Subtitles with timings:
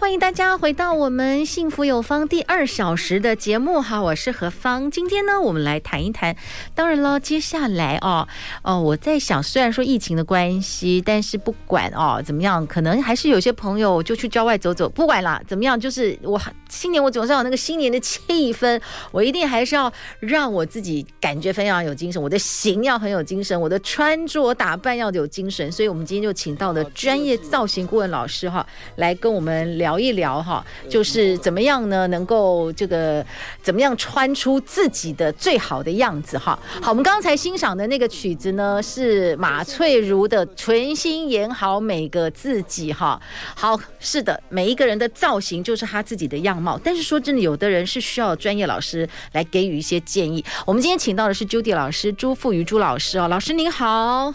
[0.00, 4.88] 欢迎大家回到我们幸福有方第二小时的节目哈，我是何芳。
[4.90, 6.36] 今天呢，我们来谈一谈。
[6.72, 8.26] 当然了，接下来哦，
[8.62, 14.88] 哦，我在想，虽然说疫情的关系，但是不管哦怎么样，可能还是有些朋友就去郊外走走。
[14.88, 18.80] 不管啦，怎么样，就是我新年我总是要有那个新年的气氛，
[19.10, 25.70] 我一定还是要让我自己感觉非常有精神，我的型要很有精神，我的穿着打扮要有精神。
[25.72, 29.76] 所以，我们今天就请到了专业造型顾问老师哈，来跟我们。
[29.78, 32.06] 聊聊一聊哈，就是怎么样呢？
[32.08, 33.24] 能够这个
[33.62, 36.58] 怎么样穿出自己的最好的样子哈？
[36.82, 43.18] 好，我们刚才欣赏的那个曲子呢，是马翠如的《全心演好每个自己》哈。
[43.56, 46.78] 好，是的，每一个人的造型就是他自己的样貌。
[46.84, 50.44] 但是说真的，有的人是需要专业老师来给予一些建议。
[50.66, 54.34] 我们今天请到的是 Judy 老师朱富瑜朱老师哦，老师您好。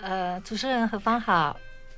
[0.00, 1.54] 呃，主持人何芳好。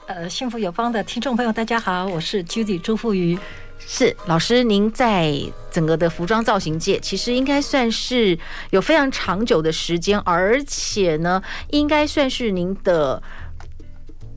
[0.07, 3.39] 呃，幸福有方的听众朋友，大家好，我是 Judy 朱富瑜。
[3.79, 5.33] 是老师，您在
[5.71, 8.39] 整个的服装造型界，其实应该算是
[8.69, 13.23] 有非常长久的时间，而且呢，应该算是您的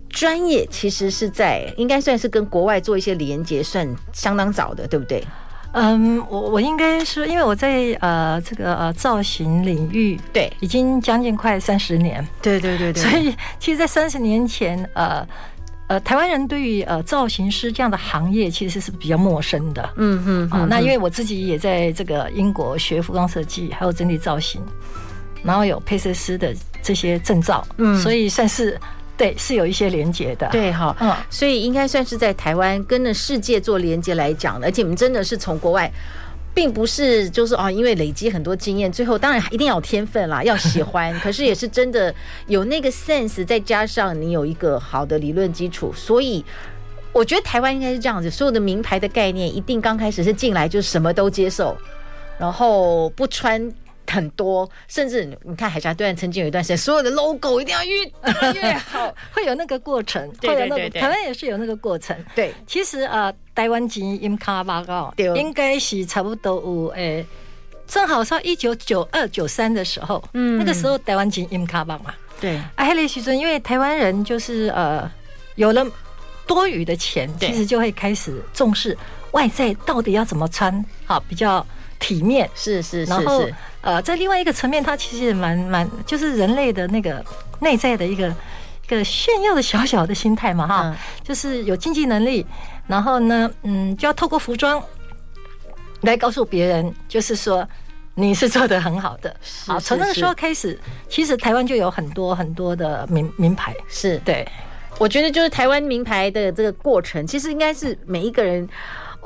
[0.09, 5.21] 专业，其实是在应该算是跟国外做一些连接，算相当早的，对不对？
[5.73, 15.27] 嗯，我我应该是因为我在呃这个呃造型领域，对，已经将近快三十年，对对对对，所以其实，在三十年前，呃。
[15.87, 19.89] 呃，台湾人对于呃造型师这样的行业其实是比较陌生的。
[19.95, 24.61] 嗯嗯，啊，那因为我自己也在这个英国学服装设计，还有整体造型，
[25.43, 26.53] 然后有配色师的
[26.83, 28.77] 这些证照，嗯，所以算是
[29.15, 30.49] 对是有一些连接的。
[30.51, 35.91] 对哈，嗯，所以应该算是在台湾跟着世界做连接来讲的，而且你们真的是从国外。
[36.57, 41.13] 并不是就是哦，因为累积很多经验，最后当然一定要有天分啦，要喜欢。
[41.21, 42.11] 可是也是真的
[42.47, 46.43] 有那个 sense，再加上你有一个好的理论基础，所以
[47.13, 51.77] 我觉得台湾应该是这样子，所有的名牌的概念一定刚开始是进来就什么都接受，
[52.39, 53.71] 然后不穿。
[54.09, 60.27] 很多，甚至你看海峡对岸曾经有一段时间，所有的 logo 一定要越大 越好，会有那个过程。
[60.39, 62.15] 对对对，对，台湾也是有那个过程。
[62.33, 67.25] 对，其实呃，台湾金音卡巴高，应该是差不多有诶，
[67.85, 72.13] 正好是一九九二九三的时候，嗯，那个时候台湾金音卡巴嘛。
[72.39, 75.09] 对，啊，那个时阵，因为台湾人就是呃，
[75.55, 75.85] 有了
[76.45, 78.97] 多余的钱，其实就会开始重视
[79.31, 81.65] 外在到底要怎么穿，好比较
[81.99, 82.49] 体面。
[82.55, 83.55] 是是是是。
[83.81, 87.23] 呃，在另外一个层面，它其实也蛮蛮，就是人类的那个
[87.61, 88.27] 内在的一个
[88.83, 92.45] 一个炫耀的小小的心态嘛，哈、嗯，就是有经济能力，
[92.85, 94.83] 然后呢，嗯，就要透过服装
[96.01, 97.65] 来告诉别人，就是说
[98.15, 99.33] 你是做的很好的。
[99.65, 103.73] 好，从那个时候开始，其实台湾就有很多很多的名名牌。
[103.87, 104.45] 是对，
[104.97, 108.67] 我觉得就是台湾名牌的这个过程，其实应该是每一个人。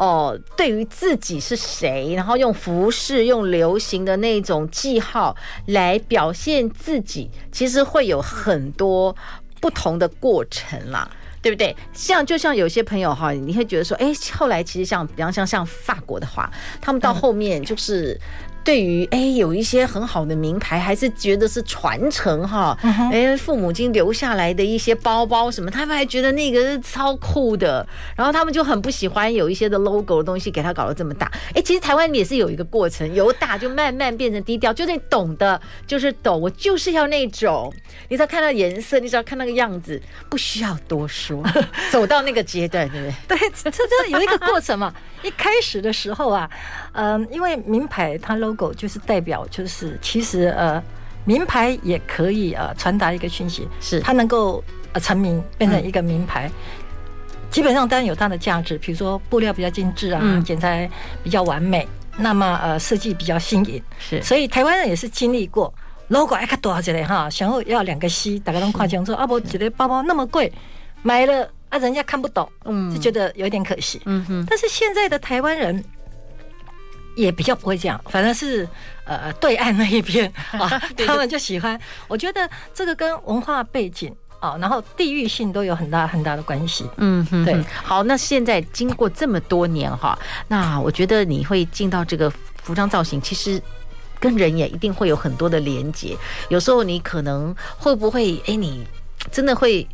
[0.02, 5.36] 哦，对于自己是谁，然后用服饰、用流行的那种记号
[5.68, 9.16] 来表现自己，其实会有很多
[9.60, 11.08] 不同的过程啦，
[11.40, 11.76] 对不对？
[11.94, 16.52] 像就像有些朋友哈，你会觉得说，哎，后来其实像，比方像像法国的话，
[16.82, 18.20] 他们到后面就是。
[18.64, 22.78] 对于哎，有一些很好的名牌，还是觉得是传承哈。
[23.12, 27.86] 哎，父母亲留下来的一些包包什么，他们还觉得那个是超酷的。
[28.16, 31.32] 然后他们就很不喜欢有一些的 logo 的东西给他搞得这么大。
[31.56, 34.72] 哎，其实台湾也是有一个过程，由大就慢慢变成低调。
[34.74, 36.40] 就你懂的，就是懂。
[36.40, 37.74] 我就是要那种，
[38.10, 41.44] 你只要看到颜色，你只要看那个样子，不需要多说。
[41.92, 43.38] 走到那个阶段，对不对？
[43.38, 44.94] 对，这这有一个过程嘛。
[45.24, 46.50] 一开始的时候啊，
[46.94, 50.82] 嗯，因为名牌它 logo 就是代表，就是其实呃，
[51.26, 54.00] 名牌也可以呃传达一个讯息，是。
[54.00, 54.64] 它能够
[54.94, 56.52] 呃成名变成一个名牌，嗯、
[57.50, 60.90] 基本上当然有它的价值，比如说布料比较精致啊，嗯、剪裁
[61.24, 61.88] 比较完美，
[62.18, 65.74] 那么呃设计比较新颖，是，所以台湾人也是经历过
[66.08, 70.52] logo 哎，看多少钱哈，想要要两个 C，大家都夸奖说啊，不，觉得包包那么贵，
[71.02, 71.50] 买了。
[71.72, 74.46] 啊，人家看不懂，嗯，就觉得有点可惜，嗯哼。
[74.46, 75.82] 但是现在的台湾人
[77.22, 78.68] 也比较不会这样，反正是
[79.06, 80.68] 呃对岸那一边 啊，
[81.06, 81.80] 他们就喜欢。
[82.08, 86.90] 我觉得这个跟文化背景啊，然后地域性都有很大很大的关系。
[86.98, 87.64] 嗯哼，对。
[87.84, 92.30] 好，那现在经过这么多年哈，那我觉得你会进到这个
[92.64, 93.62] 服装造型，其实
[94.20, 96.18] 跟人也一定会有很多的连接。
[96.50, 98.86] 有时候你可能会不会，哎，你
[99.32, 99.88] 真的会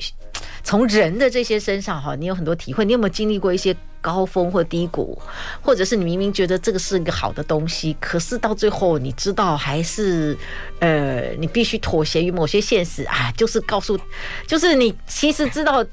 [0.67, 2.83] 从人的这些身上哈，你有很多体会。
[2.83, 3.73] 你有没有经历过一些？
[3.99, 5.19] 高峰或低谷，
[5.61, 10.37] 或者是你明明觉得这个是一个好的东西，可是到最后你知道还是，
[10.79, 13.99] 呃，你必须妥协于某些现实啊，就是告诉，
[14.45, 15.85] 就是你其实知道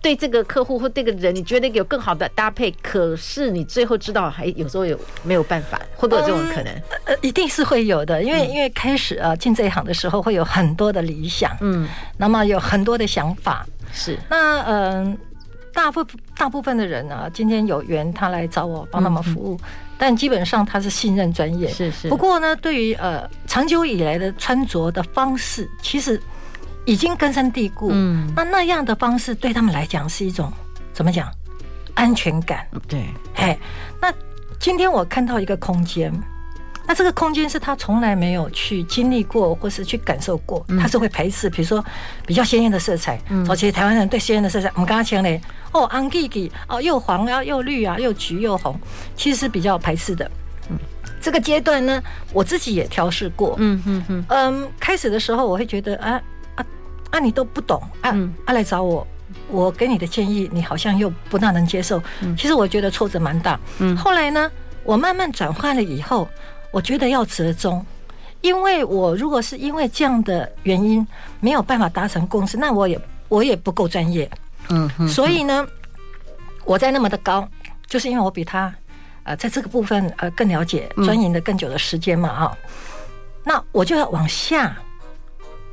[0.00, 6.72] 对这个客户或这个人，你觉得有更好的搭配，可是你最后知道还有时候有没有办法，会不会有这种可能？
[7.04, 11.86] 呃，一定是会有的，因为因为开始啊进这一行的时候会有很多的理想，嗯，
[12.16, 15.12] 那么有很多的想法，是那嗯。
[15.12, 15.18] 呃
[15.70, 16.04] 大部
[16.36, 21.68] 大部分的人呢、啊，今天有缘他来找我帮他们服务，嗯、但基本上他是信任专业。
[21.68, 22.08] 是是。
[22.08, 26.20] 不过呢，对于呃长久以来的穿着的方式，其实
[26.84, 27.90] 已经根深蒂固。
[27.92, 28.28] 嗯。
[28.34, 30.52] 那那样的方式对他们来讲是一种
[30.92, 31.30] 怎么讲？
[31.94, 32.66] 安全感。
[32.88, 33.06] 对。
[33.36, 33.56] 哎，
[34.00, 34.12] 那
[34.58, 36.12] 今天我看到一个空间。
[36.88, 41.50] 那这个空间是他从来没有去经历过，或是去感受过，他是会排斥。
[41.50, 41.84] 比如说
[42.26, 45.38] 比较鲜艳的色彩，而且台湾人对鲜艳的色彩，我们刚刚讲嘞，
[45.70, 48.74] 哦，红吉吉，哦，又黄啊，又绿啊，又橘又红，
[49.14, 50.30] 其实是比较排斥的。
[50.70, 50.78] 嗯，
[51.20, 52.02] 这个阶段呢，
[52.32, 53.54] 我自己也调试过。
[53.58, 54.24] 嗯嗯嗯。
[54.28, 56.18] 嗯，开始的时候我会觉得啊
[56.54, 56.64] 啊
[57.10, 59.06] 啊，你都不懂啊啊，来找我，
[59.50, 62.02] 我给你的建议，你好像又不大能接受。
[62.34, 63.60] 其实我觉得挫折蛮大。
[63.78, 63.94] 嗯。
[63.94, 64.50] 后来呢，
[64.84, 66.26] 我慢慢转换了以后。
[66.70, 67.84] 我觉得要折中，
[68.40, 71.06] 因为我如果是因为这样的原因
[71.40, 74.30] 没有办法达成共识，那我也我也不够专业，
[74.68, 75.66] 嗯哼，所以呢，
[76.64, 77.48] 我在那么的高，
[77.86, 78.72] 就是因为我比他
[79.24, 82.56] 呃在这个部分呃更了解，钻研的更久的时间嘛啊，
[83.44, 84.76] 那我就要往下。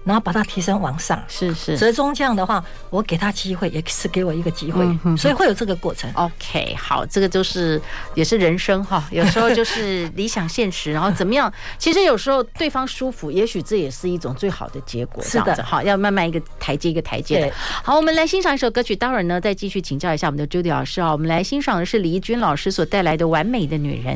[0.06, 4.86] 然后把它提升往上，是是折中这样的话，我给他机会，也是给我一个机会，
[5.18, 6.10] 所以会有这个过程。
[6.14, 7.82] OK，好，这个就是
[8.14, 11.52] 也是人生哈， 有时候就是理想现实，然后怎么样？
[11.78, 15.24] 其实有时候对方舒服，也许这也是一种最好的结果。
[15.24, 17.52] 是的，好，要慢慢一个台阶一个台阶的。
[17.56, 21.12] 好，我们来欣赏一首歌曲，待会儿呢再继续请教一下我们的 Judy 老师啊。
[21.12, 24.16] 我们来欣赏的是李怡君老师所带来的《完美的女人》。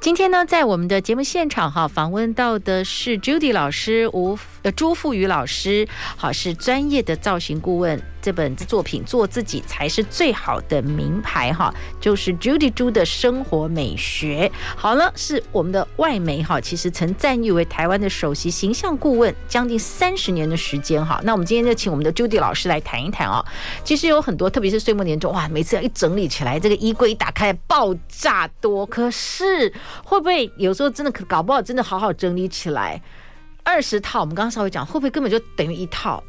[0.00, 8.00] 今天呢，在我们的节目现场哈，访问到的是 Judy 老师，吴呃朱富宇老师，好，是专业的造型顾问。
[8.20, 14.50] 这本作品做自己才是最好的名牌哈，就是 Judy 朱的生活美学。
[14.76, 21.20] 好了，是我们的外媒哈，其实曾赞誉为台湾的首席形象顾问，将近三十年的时间哈。
[21.22, 23.42] 那我们今天就请我们的 Judy 老师来谈一谈啊。
[23.84, 28.84] 其实有很多，特别是岁末年终哇，每次要一整理起来，这个衣柜一打开爆炸多。
[28.84, 29.72] 可是
[30.04, 33.00] 会不会有时候真的可搞不好，真的好好整理起来，
[33.62, 36.22] 二十套我们刚刚稍微讲，会不会根本就等于一套？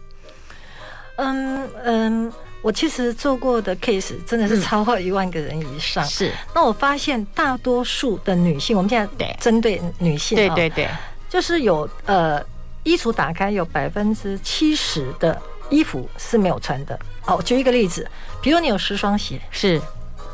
[1.17, 6.01] 嗯嗯，我其实做过的 case 真的是超过一万个人以上。
[6.05, 10.87] 是，那我发现大多数的女性，我们现在针对女性，对对对，
[11.27, 12.41] 就是有呃，
[12.83, 15.37] 衣橱打开有百分之七十的
[15.69, 16.97] 衣服是没有穿的。
[17.25, 18.09] 哦，举一个例子，
[18.41, 19.77] 比如你有十双鞋，是，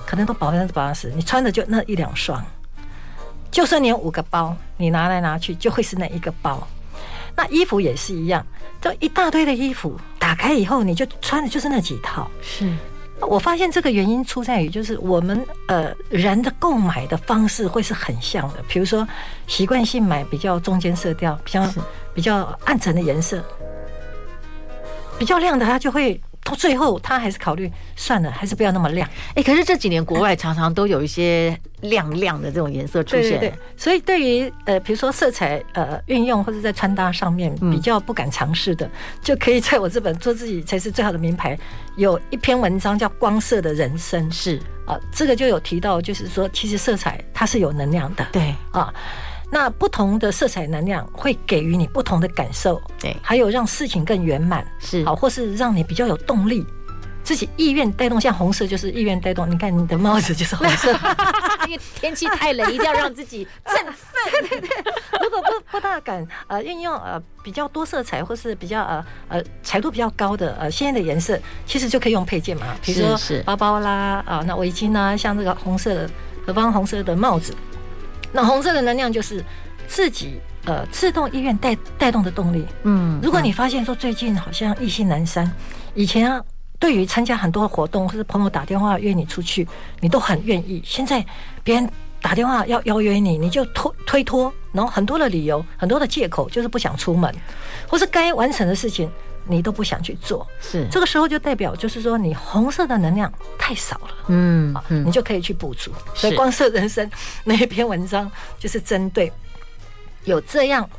[0.06, 2.46] 可能都百分之八十，你穿的就那一两双。
[3.56, 6.68] 就算你有五个包，你拿来拿去就会是那一个包。
[7.38, 8.46] 那衣服也是一样，
[8.82, 12.30] 这一大堆的衣服打开以后，你就穿的就是那几套。
[12.42, 12.70] 是，
[13.22, 18.56] 我发现这个原因出在于，就是我们呃人的购买的方式会是很像的。
[18.68, 19.08] 比如说，
[19.48, 21.66] 习惯性买比较中间色调、比较
[22.14, 23.42] 比较暗沉的颜色，
[25.18, 26.20] 比较亮的，它就会。
[26.46, 29.10] 到最后，他还是考虑算了，还是不要那么亮。
[29.34, 33.32] 哎，可是这几年国外常常都有一些亮亮的这种颜色出现。
[33.32, 38.92] 对，对，对，所以对于呃，比如说色彩呃运用或者在穿搭上面比较不敢尝试的，嗯、
[39.24, 41.58] 就可以在我这本做自己才是最好的名牌，
[41.98, 44.30] 有一篇文章叫《光色的人生》。
[44.32, 48.24] 是啊，这个就有提到，就是说其实色彩它是有能量的。
[48.32, 48.94] 对啊。
[49.56, 56.68] 那不同的色彩能量会给予你不同的感受，对，还有让事情更圆满，是好，或是让你比较有动力，
[57.24, 59.50] 自己意愿带动，像红色就是意愿带动。
[59.50, 60.92] 你看你的帽子就是红色，
[61.70, 63.96] 因为天气太冷，一定要让自己振奋。
[64.42, 64.70] 对对对，
[65.24, 76.10] 如果不不大敢呃运用呃比较多色彩或是比较呃呃彩度比较高的呃鲜艳的颜色，其实就可以用配件嘛，比如说包包啦啊，那围巾啊，像这个红色的
[76.46, 77.56] 何方红色的帽子。
[78.36, 79.42] 那红色的能量就是
[79.88, 82.66] 自己呃自动意愿带带动的动力。
[82.84, 85.50] 嗯，如果你发现说最近好像意兴阑珊，
[85.94, 86.44] 以前啊
[86.78, 89.66] 对于参加很多活动或者朋友打电话约你出去，
[90.02, 90.84] 你都很愿意。
[90.86, 91.26] 现在
[91.64, 91.90] 别人
[92.22, 97.34] 打电话要邀约你，你就推推脱，然后很多的理由，很多的借口就是不想出门，
[97.88, 99.10] 或是该完成的事情
[99.48, 100.88] 你都不想去做，是。
[100.92, 104.76] 这个时候就代表就是说你红色的能量太少了，嗯，
[105.06, 105.92] 你就可以去补足。
[106.14, 107.10] 所以光色人生
[107.44, 109.32] 那一篇文章就是针对
[110.24, 110.90] 有这样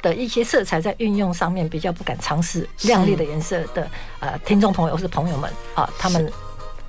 [0.00, 3.88] 的一些色彩在运用上面比较不敢尝试亮丽的颜色的
[4.20, 6.32] 呃听众朋友或是朋友们啊，他们。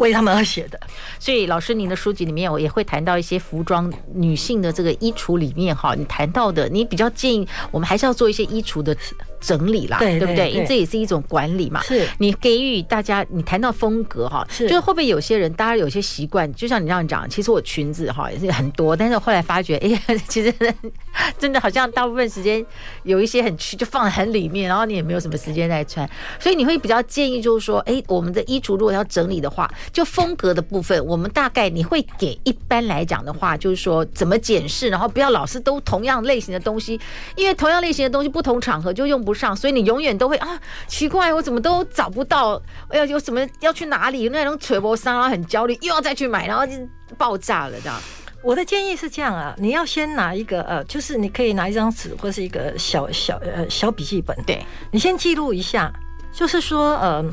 [0.03, 0.77] 为他们而写的，
[1.17, 8.93] 所以老师，您的书籍里面我也会谈到一些服装女性的这个衣橱里面哈，你谈到的，你比较建议我们还是要做一些衣橱的
[9.39, 10.51] 整理啦，对，对不对？
[10.51, 11.81] 因为这也是一种管理嘛。
[11.83, 20.53] 是，你给予大家，你谈到风格哈，是，就是会不会有些人，大家有些习惯，就像你这样讲，其实我裙子哈也是很多，但是后来发觉， 哎呀，其实
[21.39, 22.65] 真的好像大部分时间
[23.03, 29.69] 有一些很区，就放在很里面，然后你也没有什么时间在穿，所以你会比较建议就是说，哎，我们的衣橱如果要整理的话。
[29.93, 36.99] 就风格的部分，我们大概你会给一般来讲的话，就是说怎么检视，然后不要老是都同样类型的东西，
[37.35, 46.73] 因为同样类型的东西不同场合就用不上，所以你永远都会啊奇怪，我怎么都找不到，哎呀，有什么要去哪里那种垂脖伤，然后很焦虑，又要再去买，然后就
[47.15, 48.01] 爆炸了这样。
[48.41, 54.59] 我的建议是这样啊，你要先拿一个呃，就是你可以拿一张纸或是一个小小呃小笔记本，对
[54.91, 55.93] 你先记录一下，
[56.33, 57.23] 就是说呃。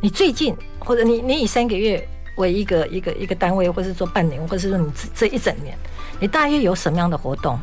[0.00, 5.76] 你最近，或者你你以三个月为一个一个一个单位，或是说半年，或者是说你这这一整年，
[6.20, 7.58] 你大约有什么样的活动？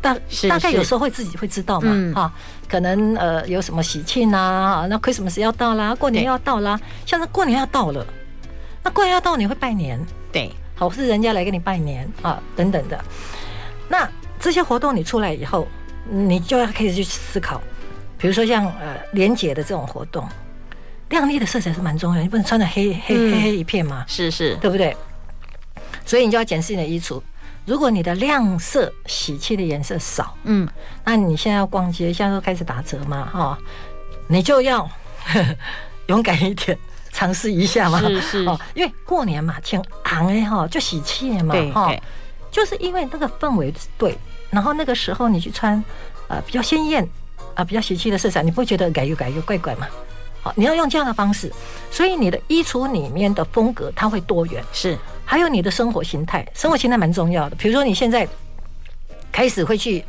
[0.00, 0.16] 大
[0.48, 8.04] 大概有时候会自己会知道嘛，哈、嗯，可能呃有什么喜庆啊，那 Christmas 要到啦，过年要到啦，像是过年要到了，
[8.82, 12.98] 那过年要到你会拜年，对，好是人家来给你拜年啊等等的，
[13.88, 14.08] 那
[14.40, 15.68] 这些活动你出来以后，
[16.10, 17.60] 你就要开始去思考，
[18.18, 20.26] 比如说像呃连结的这种活动。
[21.12, 24.04] 亮丽的色彩是蛮重要，你不能穿的黑黑黑黑一片嘛？
[24.08, 24.96] 是是，对不对？
[26.06, 27.20] 所以你就要检视你的衣橱。
[27.66, 30.66] 如果你的亮色、喜气的颜色少，嗯，
[31.04, 33.58] 那你现在要逛街，现在都开始打折嘛，哈，
[34.26, 34.88] 你就要
[36.08, 36.76] 勇敢一点，
[37.12, 38.00] 尝试一下嘛。
[38.00, 41.94] 是是，哦，因为过年嘛，挺昂哎哈，就喜气嘛，哈，
[42.50, 44.18] 就是因为那个氛围对，
[44.50, 45.82] 然后那个时候你去穿
[46.28, 47.06] 呃比较鲜艳
[47.54, 49.86] 啊比较喜气的色彩，你不会觉得改又改又怪怪嘛？
[50.42, 51.52] 好，你要用这样的方式，
[51.90, 57.54] 所以你的衣橱里面的风格它会多元，是，还有你的生活形态，生活形态蛮重要的。
[57.54, 58.26] 比如说你现在
[59.30, 60.04] 开始会去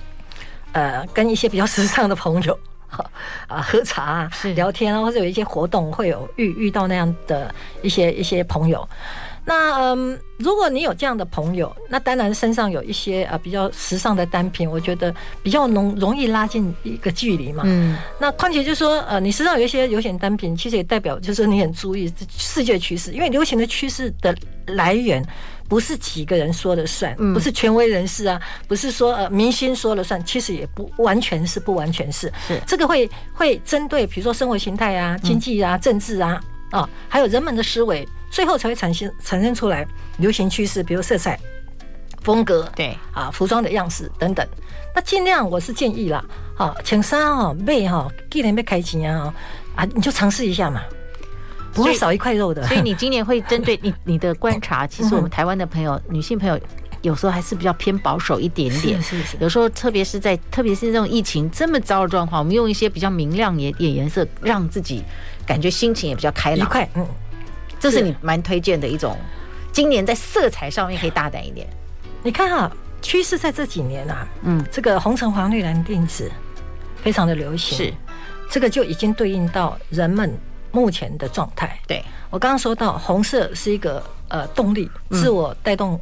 [0.71, 2.59] 呃跟一些比较时尚的朋友
[3.47, 8.87] 啊喝茶啊，聊天啊，或者有一些活动会有遇遇到那样的一些一些朋友。
[9.45, 17.63] 那嗯，如果你有这样的朋友，那当然身上有一些啊比较时尚的单品，我觉得比较容容易拉近一个距离嘛。
[17.65, 24.33] 嗯，那况且就是说，呃，你身上有一些流行单品，其实也代表就是你很注意世界趋势，因为流行的趋势的
[24.67, 25.21] 来源
[25.67, 32.31] 不是几个人说了算，不是权威人士啊，不是说呃明星说了算，其实也不完全是，不完全是。
[32.47, 38.07] 是这个会会针对比如说生活形态啊、经济啊、政治啊啊，还有人们的思维。
[38.33, 39.87] 最后才会产生产生出来
[40.17, 41.39] 流行趋势，比如色彩、
[42.23, 44.43] 风格，对啊，服装的样式等等。
[44.95, 46.25] 那尽量我是建议啦，
[46.57, 49.31] 啊，请衫哦，妹哈，既然要开钱啊，
[49.75, 50.81] 啊，你就尝试一下嘛，
[51.73, 52.65] 不会少一块肉的。
[52.65, 56.59] 所以你 今年会针对你你的观察，其实我们台湾的朋友，女性朋友
[57.03, 58.99] 有时候还是比较偏保守一点点。
[58.99, 59.37] 是是是。
[59.39, 65.03] 有时候特别是在特别是这种疫情这么糟的状况，我们用一些比较明亮一点颜色，让自己
[65.45, 66.67] 感觉心情也比较开朗。
[66.67, 67.05] 愉快，嗯。
[67.83, 69.17] 这是你蛮推荐的一种，
[69.73, 71.67] 今年在色彩上面可以大胆一点。
[72.23, 72.71] 你看哈，
[73.01, 76.31] 趋势在这几年啊，嗯，这个红橙黄绿蓝靛紫
[76.95, 77.93] 非常的流行，是
[78.49, 80.33] 这个就已经对应到人们
[80.71, 81.77] 目前的状态。
[81.85, 85.99] 对，我刚刚说到红色是一个呃动力，自我带动。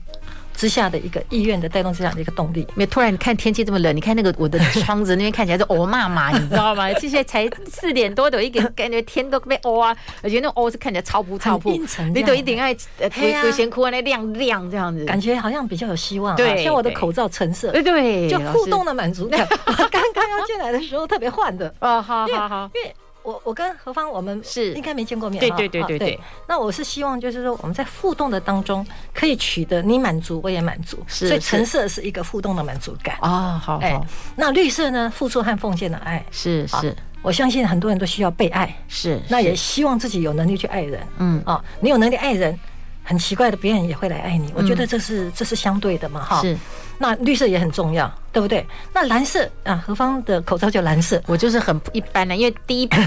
[0.55, 6.91] 之下的一个意愿的带动之下的一个动力，没突然你看天气这么冷，你看那个我的窗子那边看起来是乌麻麻，你知道吗？
[6.93, 11.71] 这些才四点多，都一点感觉天都被哦啊，而且那种哦是看起来超不超不，
[12.13, 13.09] 你都一点爱鬼
[13.41, 16.35] 鬼嫌哭啊，那亮亮这样子，感觉好像比较有希望。
[16.35, 19.41] 对，像我的口罩橙色，对对，就互动的满足感。
[19.65, 22.95] 我刚刚要进来的时候特别换的啊，好 好好，因为。
[23.23, 25.39] 我我跟何芳，我们是应该没见过面。
[25.39, 26.19] 对对对对对。
[26.47, 30.97] 那我是希望就是说，我们在互动的当中可以取得你满足，我也满足。
[31.07, 31.27] 是。
[31.27, 34.07] 所以橙色是一个互动的满足感啊，好好。
[34.35, 35.11] 那绿色呢？
[35.13, 36.23] 付出和奉献的爱。
[36.31, 36.95] 是是。
[37.21, 38.75] 我相信很多人都需要被爱。
[38.87, 39.21] 是。
[39.29, 41.01] 那也希望自己有能力去爱人。
[41.17, 41.41] 嗯。
[41.45, 42.57] 啊，你有能力爱人，
[43.03, 44.51] 很奇怪的，别人也会来爱你。
[44.55, 46.41] 我觉得这是这是相对的嘛，哈。
[46.41, 46.57] 是。
[47.01, 48.65] 那绿色也很重要，对不对？
[48.93, 52.97] 那蓝色啊，何方的口罩就蓝色，我就是很一般的，因为第一批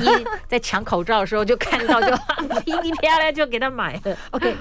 [0.49, 2.09] 在抢口罩的时候就看到就
[2.65, 4.17] 噼里啪啦就给他买了。
[4.33, 4.55] OK，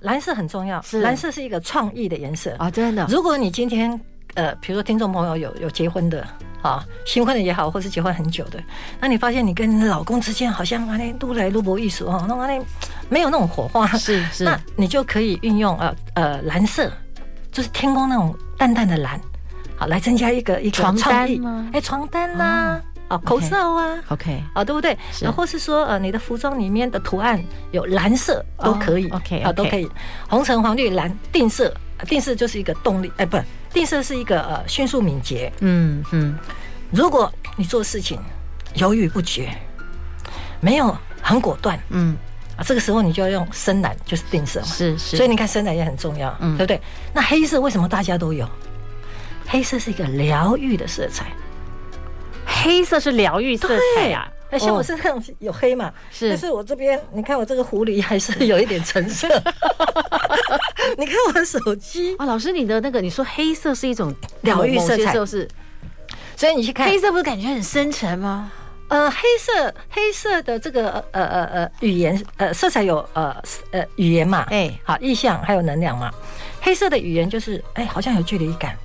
[0.00, 3.06] 蓝色很重要，是蓝色是一个创意的颜色啊，真的。
[3.10, 4.00] 如果你今天
[4.34, 6.26] 呃，比如说听众朋友有有结婚的
[6.62, 8.58] 啊，新婚的也好，或是结婚很久的，
[8.98, 12.64] 那你发现你跟你老公之间好像啊，那都来都不艺术哦，那那
[13.08, 16.90] 没有那种火花，是是，那你就可以运用呃呃蓝色，
[17.50, 19.18] 就是天空那种淡淡的蓝，
[19.74, 21.70] 好来增加一个一个床单吗？
[21.72, 22.82] 哎，床单啦、啊。
[23.08, 24.96] 啊，口罩啊，OK，啊，对不对？
[25.20, 29.90] 然后是说，呃，你的服装里面的图案有蓝色都可以，OK，啊，都可以，
[30.28, 31.74] 红橙黄绿蓝，定色，
[32.06, 33.36] 定色就是一个动力，哎，不，
[33.72, 36.38] 定色是一个呃迅速敏捷，嗯嗯。
[36.92, 38.20] 如果你做事情
[38.74, 39.48] 犹豫不决，
[40.60, 42.16] 没有很果断，嗯，
[42.60, 45.16] 啊，这个时候你就要用深蓝，就是定色嘛，是是。
[45.16, 46.78] 所以你看深蓝也很重要，嗯，对不对？
[47.14, 48.46] 那黑色为什么大家都有？
[49.46, 51.26] 黑色是一个疗愈的色彩。
[52.46, 59.26] 黑色是疗愈色彩呀，那，像我身上有黑嘛，是，但是我这边，你看我这个狐狸还是有一点橙色。
[60.98, 65.48] 你看我的手机啊，老师，你的那个，你说黑色是一种疗愈色彩，就是，
[66.36, 68.50] 所以你去看黑色，不是感觉很深沉吗？
[68.90, 73.34] 呃，黑色，黑色的这个呃呃呃语言呃色彩有呃
[73.70, 76.12] 呃语言嘛，哎，好意象还有能量嘛，
[76.60, 78.76] 黑色的语言就是哎，好像有距离感。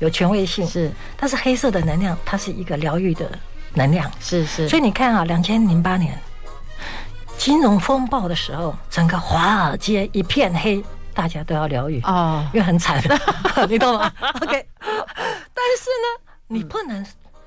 [0.00, 3.30] 有权威性是，但是黑色的能量，它是一个疗愈的
[3.74, 4.68] 能量，是是。
[4.68, 6.18] 所以你看啊，两千零八年
[7.38, 10.82] 金融风暴的时候，整个华尔街一片黑，
[11.14, 13.00] 大家都要疗愈哦，因为很惨，
[13.68, 14.10] 你懂吗
[14.40, 14.66] ？OK。
[14.80, 17.04] 但是呢，你不能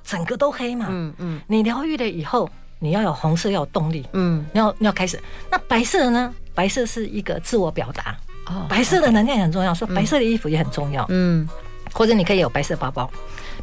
[0.07, 1.41] 整个都黑嘛，嗯嗯。
[1.47, 2.49] 你疗愈了以后，
[2.79, 5.21] 你要有红色，要有动力，嗯，你要你要开始。
[5.51, 6.33] 那白色呢？
[6.55, 11.47] 白色是一个自我表达，哦，白色的能量很重要，说白色的衣服也很重要，嗯。
[11.93, 13.09] 或者你可以有白色包包、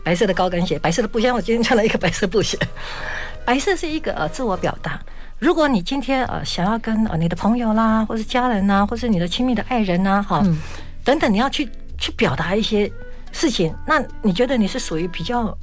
[0.02, 1.30] 白色的高跟鞋、白色的布鞋。
[1.30, 2.58] 我今天穿了一个白色布鞋。
[3.44, 5.00] 白色是一个呃自我表达。
[5.38, 10.42] 如果你今天呃想要跟呃你的朋友啦，或是家人呐，或是你的亲密的爱人呐，哈，
[11.04, 12.90] 等等，你要去去表达一些
[13.30, 15.56] 事情，那你觉得你是属于比较，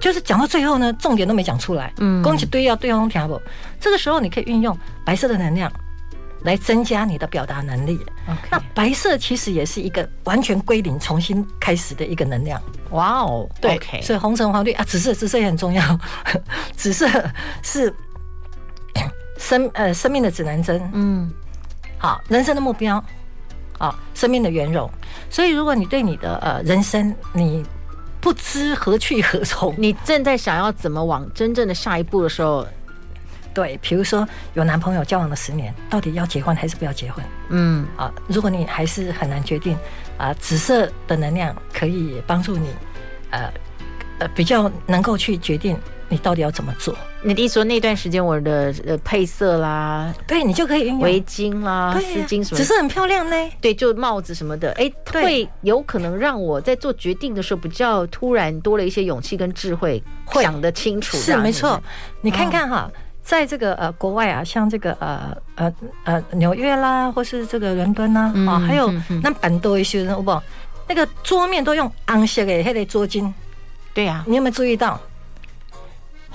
[0.00, 3.40] 就是讲到最后呢，重点都没讲出来，嗯，恭喜对要对方听不？
[3.80, 5.70] 这个时候你可以运用白色的能量。
[6.42, 7.98] 来增加你的表达能力。
[8.48, 12.62] 那白色其实也是一个完全归零、重新开始的一个能量。
[12.90, 15.98] 哇哦，对.所以红橙黄绿啊，紫色，紫色也很重要。
[16.76, 17.08] 紫色
[17.64, 17.92] 是
[19.36, 20.80] 生呃生命的指南针。
[20.94, 21.28] 嗯，
[21.98, 23.04] 好，人生的目标，
[23.76, 24.88] 好，生命的圆融。
[25.28, 27.66] 所以如果你对你的呃人生你
[28.20, 32.66] 不知何去何从，你正在想要怎么往真正的下一步的时候。
[33.54, 37.24] 对，比如说有男朋友交往了十年，到底要结婚还是不要结婚？
[37.48, 39.76] 嗯啊，如果你还是很难决定
[40.16, 42.68] 啊，紫色的能量可以帮助你，
[43.30, 43.52] 呃
[44.20, 45.76] 呃，比较能够去决定
[46.08, 46.94] 你到底要怎么做。
[47.22, 53.36] 你的意思说那段时间我的呃配色啦，对你就可以围巾啦、丝巾什么，只是很漂亮呢。
[53.60, 60.02] 对，就帽子什么的，哎，会有可能让我在做决定的时候比较突然多了一些勇气跟智慧，
[60.34, 61.16] 想得清楚。
[61.16, 61.82] 是没错，
[62.20, 62.90] 你看看哈。
[63.20, 68.90] 在这个呃国外啊，像这个呃呃呃纽约啦，或是这个伦敦啦，啊、嗯哦，还有
[69.22, 70.42] 那蛮多一些人，好不好？
[70.86, 73.30] 那个桌面都用红色的那个桌巾，
[73.92, 74.98] 对呀、啊，你有没有注意到？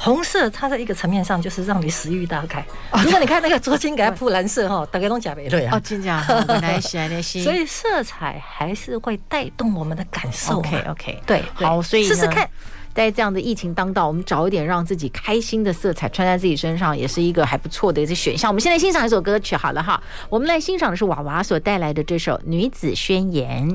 [0.04, 2.60] 红色它在一个层面上就是让你食欲大开。
[2.92, 5.78] 哦、如果你看那个桌巾给它铺蓝色哈， 大概都假没对啊。
[5.78, 6.06] 哦，真的，
[6.50, 7.42] 原来是那些。
[7.42, 10.58] 所以色彩还是会带动我们的感受。
[10.58, 12.50] OK OK，对，好，所以试试看。
[12.94, 18.52] 在这样的疫情当道，我们找一点让自己开心的色彩穿在自己身上，也是一个还不错的一个选项。
[18.52, 23.68] 我们现在欣赏一首歌曲，好了哈，我们来欣赏的是娃娃所带来的这首《女子宣言》。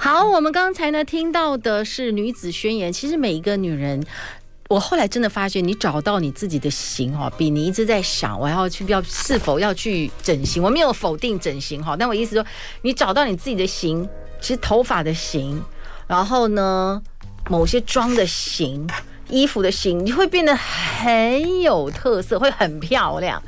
[0.00, 2.92] 好，我们刚才呢听到的是《女子宣言》。
[2.94, 4.04] 其实每一个女人，
[4.68, 12.44] 我后来真的发现，你找到你自己的型哈，比你一直在想我要去要是否要去整形，我没有否定整形哈，但我意思说，
[12.82, 14.06] 你找到你自己的型，
[14.42, 15.62] 其实头发的型，
[16.06, 17.02] 然后呢，
[17.48, 18.86] 某些妆的型、
[19.30, 23.42] 衣服的型，你会变得很有特色，会很漂亮。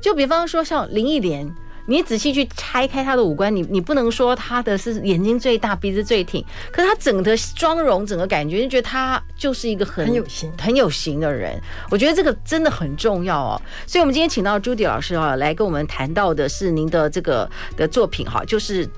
[0.00, 1.48] 就比方说像林忆莲，
[1.86, 11.60] 你仔细去拆开他的五官，你你不能说他的是眼睛最大、鼻子最挺，可是她整个妆容、整个感觉，就觉得他就是一个很，很有型、很有型的人。
[11.90, 13.60] 我觉得这个真的很重要哦。
[13.86, 18.88] 所以，我们今天请到朱迪老师啊，来跟我们谈到的是您的这个的作品哈，就是。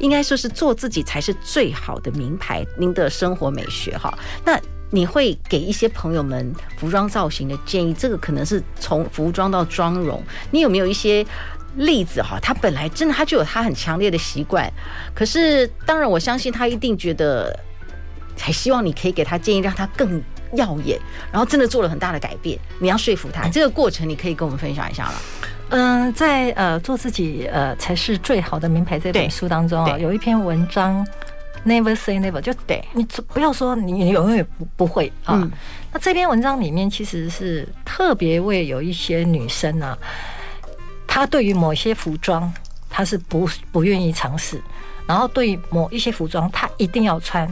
[0.00, 2.66] 应该说是做自己才是最好的名牌。
[2.76, 4.12] 您的生活美学哈，
[4.44, 4.60] 那
[4.94, 7.92] 你会给一些朋友们服装造型的建议？
[7.92, 11.26] 这个可能是从服装到妆容，你有没有一些
[11.74, 12.38] 例子哈？
[12.40, 14.72] 他本来真的他就有他很强烈的习惯，
[15.12, 17.58] 可是当然我相信他一定觉得，
[18.38, 20.96] 还希望你可以给他建议，让他更耀眼，
[21.32, 22.56] 然后真的做了很大的改变。
[22.78, 25.14] 你要说服他，这个过程你可以跟我们分享一下了。
[25.70, 31.04] 嗯，在呃做自己呃才是最好的名牌这本书当中啊，有一篇文章
[31.64, 35.40] Never say never，就得你不要说你永远不不会啊。
[35.42, 35.50] 嗯、
[35.90, 39.96] 那这篇文章里面其实是特别为有一些女生啊，
[41.06, 42.52] 她对于某些服装
[42.90, 44.62] 她是不不愿意尝试，
[45.06, 47.48] 然后对于某一些服装她一定要穿。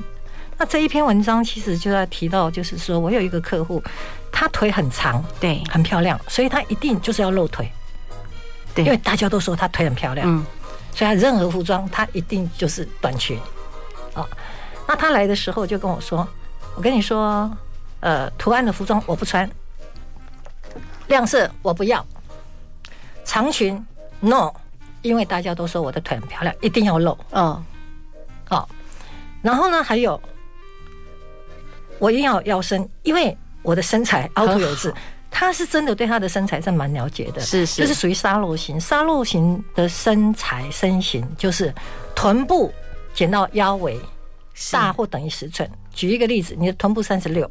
[0.59, 3.83] 那这一篇文章其实就在提到，就是说我有一个客户，
[4.31, 7.67] 她腿很长，对，很漂亮，所以她一定就是要露腿，
[8.75, 10.45] 对，因为大家都说她腿很漂亮，嗯，
[10.95, 13.39] 所以她任何服装她一定就是短裙。
[14.15, 14.29] 哦，
[14.87, 16.27] 那他来的时候就跟我说
[16.77, 17.51] ：“我跟你说，
[18.01, 19.49] 呃，图案的服装我不穿，
[21.07, 22.05] 亮色我不要，
[23.25, 23.83] 长裙
[24.21, 24.53] no，
[25.03, 27.63] 因为大家都说我的腿很漂亮，一定要露。”哦，
[28.49, 28.69] 好，
[29.41, 30.21] 然后呢，还有
[31.99, 34.93] 我一定要腰身，因为我的身材凹凸有致。
[35.35, 38.79] 他是真的对他的身材是蛮了解的，是是，就是属于沙漏型。
[38.79, 41.75] 沙漏型的身材身形就是
[42.15, 42.71] 臀部。
[43.15, 43.99] 减到腰围
[44.71, 45.69] 大或等于十寸。
[45.93, 47.51] 举一个例子，你的臀部三十六，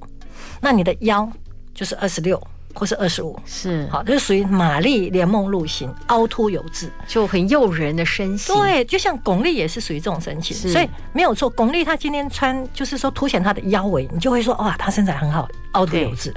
[0.60, 1.30] 那你的腰
[1.74, 2.42] 就是二十六
[2.74, 8.56] 或是二十五，是好，这是属于玛丽莲梦露型，凹凸有致，就很诱人的身形。
[8.56, 11.50] 对，就像巩俐也是属于这种身形，所以没有错。
[11.50, 16.34] 巩俐她今天穿就是说凸显她的腰围，你就会说哇，她身材很好，凹凸有致。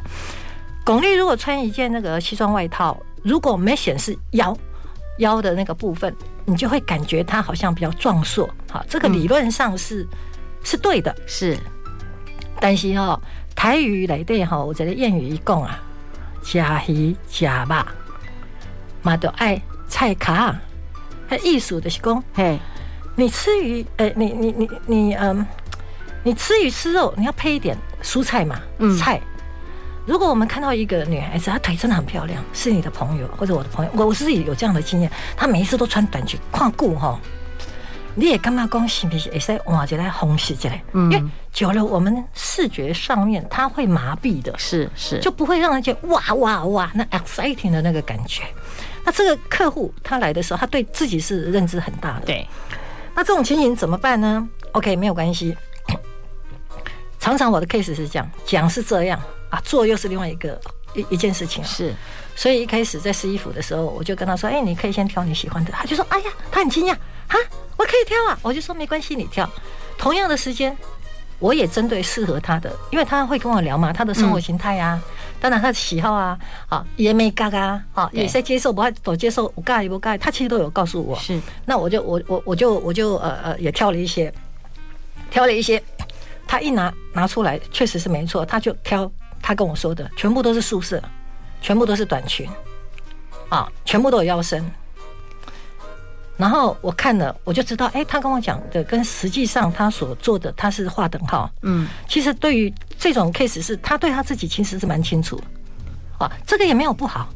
[0.85, 4.57] 巩俐如果穿一件那个西装外套，如果没显示腰。
[5.19, 6.13] 腰的那个部分，
[6.45, 8.49] 你就会感觉它好像比较壮硕。
[8.71, 10.09] 好，这个理论上是、嗯、
[10.63, 11.59] 是对的，是。
[12.61, 13.21] 但是哈、喔，
[13.55, 15.81] 台语来对哈，我觉得谚语一共啊，
[16.43, 17.87] 吃鱼吃肉，
[19.03, 20.55] 嘛都爱菜卡。
[21.27, 22.59] 还艺术的是讲，嘿，
[23.17, 25.47] 你吃鱼，哎、欸，你你你你嗯，
[26.23, 29.21] 你吃鱼吃肉，你要配一点蔬菜嘛，嗯，菜。
[30.07, 37.19] 如果我们看到一个女孩子，她腿真的很漂亮，是你的朋友或者我的朋友，我我自己有这样的经验，她每一次都穿短裙，跨顾哈，
[38.15, 39.31] 你也干嘛讲是不是？
[39.31, 48.43] 会使换一个方式这样，嗯，因为久了我们视觉上面它会麻痹的，是是，就不会让人觉得哇哇哇那 exciting 的那个感觉。
[49.07, 52.47] 那这个客户他来的时候，他对自己是认知很大的，对。
[53.15, 55.57] 那这种情形怎么办呢？OK，没有关系。
[57.21, 59.21] 常常我的 case 是这样，讲是这样。
[59.55, 60.61] 啊，做又是另外一个
[60.95, 61.95] 一一件事情，是，
[62.35, 66.95] 所以一开始在试衣服的时候，我就跟他说：“哎，你可以先挑你喜欢的。”他就说：“哎呀，他很惊讶，
[67.29, 67.39] 哈，
[67.77, 69.49] 我可以挑啊！”我就说：“没关系，你挑。”
[69.97, 70.77] 同样的时间，
[71.39, 75.01] 我也针对适合他的，因为他会跟我聊嘛，他的生活形态啊，
[75.39, 76.37] 当然他的喜好啊，
[76.69, 81.17] 啊，也没嘎嘎啊，也在接受，不爱都接受，我嘎也不嘎，他其实都有告诉我。
[81.21, 84.35] 是，那我就我我我就我就呃呃也挑了一些，
[85.31, 85.81] 挑了一些，
[86.49, 89.11] 他一拿拿出来，确实是没错，他就挑。
[89.47, 91.03] 他跟我说的全部都是素色，
[91.61, 92.49] 全部都是短裙，
[93.51, 94.65] 啊，全部都有腰身。
[96.39, 101.51] 然后我看了，我就知道，哎，他跟我讲的跟实际上他所做的他是划等号。
[101.61, 105.39] 嗯，其实对于这种 case 是他对他自己其实是蛮清楚，
[106.19, 107.29] 啊，这个也没有不好，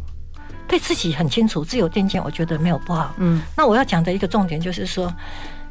[0.67, 3.13] 对自己很清楚，自有定见，我觉得没有不好。
[3.19, 5.13] 嗯，那我要讲的一个重点就是说，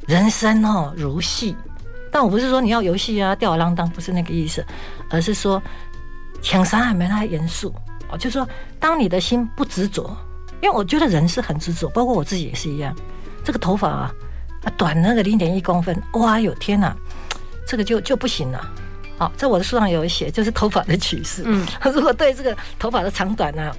[0.06, 1.56] 人生哦如戏，
[2.12, 4.64] 但我不是说你要游戏啊吊儿郎当，不是那个意思，
[5.10, 5.60] 而是说。
[6.42, 7.74] 情商还没那么严肃
[8.10, 8.48] 哦，就是说，
[8.80, 10.16] 当你的心不执着，
[10.62, 12.96] 因为我觉得人是很执着，包括我自己也是一样。
[13.44, 14.14] 这个头发啊，
[14.78, 16.96] 短那个零点一公分，哇哟天哪，
[17.66, 18.74] 这个就就不行了。
[19.18, 21.44] 好，在我的书上有写，就是头发的趋势。
[21.46, 23.76] 嗯， 如果对这个头发的长短啊，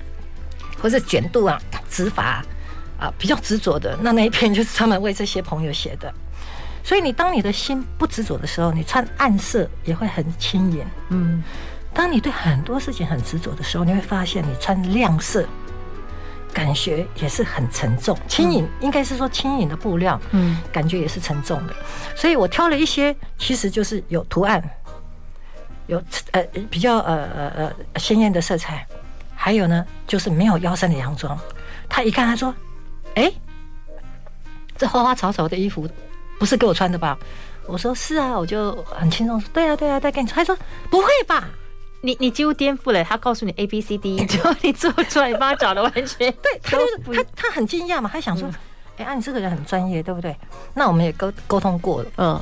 [0.83, 2.45] 或者卷度啊、直发啊，
[2.99, 6.13] 啊比较执着的，那那一篇就是专门为这些朋友写的。
[6.83, 10.85] 所以你当你的心不执着的时候，你穿暗色也会很轻盈。
[11.11, 11.43] 嗯。
[11.99, 15.45] 当你对很多事情很执着的时候，你会发现你穿亮色，
[16.53, 18.17] 感觉也是很沉重。
[18.29, 21.75] 轻盈应该是说轻盈的布料，嗯，感觉也是沉重的。
[22.15, 24.63] 所以我挑了一些，其实就是有图案，
[25.89, 28.87] 有呃比较呃呃呃鲜艳的色彩，
[29.35, 31.37] 还有呢就是没有腰身的洋装。
[31.89, 32.55] 他一看，他说
[33.17, 33.29] ：“哎，
[34.77, 35.89] 这花花草草的衣服
[36.39, 37.19] 不是给我穿的吧？”
[37.67, 40.57] 我说：“是啊。”我就很轻松说：“对啊，对啊，再给你穿。”他说
[40.89, 41.51] ：“不会吧？”
[42.01, 48.49] 你你几乎颠覆了他告诉你 A B C D， 就你做出来，你帮他找的完全 对，他就是他他很惊讶嘛，他想说，
[48.97, 50.37] 哎、嗯，啊，你这个人很专业，对不对？
[50.75, 52.41] 那我们也沟沟通过了，嗯，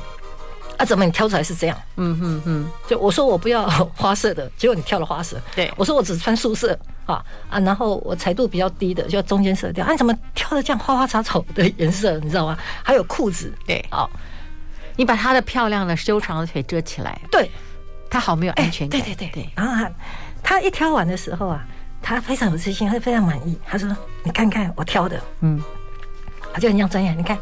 [0.77, 1.77] 啊，怎么你挑出来是这样？
[1.95, 12.19] 嗯嗯嗯，就我说我不要 花色的，结果你挑了花色，对，我说我只穿素色啊啊，然后我彩度比较低的，就中间色调，啊，你怎么挑的这样花花草草的颜色？
[12.19, 12.55] 你知道吗？
[12.83, 14.07] 还有裤子，对，好，
[14.95, 17.49] 你把他的漂亮的修长的腿遮起来，对。
[18.09, 19.49] 他好没有安全感，对对对对。
[19.55, 19.91] 然后他
[20.43, 21.65] 他一挑完的时候啊，
[22.01, 23.57] 他非常有自信，他非常满意。
[23.65, 23.89] 他说
[24.23, 25.61] ：“你看看我挑的，嗯，
[26.53, 27.13] 他就很像专业。
[27.13, 27.37] 你看